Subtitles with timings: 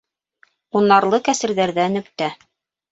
[0.81, 2.35] Унарлы кәсерҙәрҙә нөктә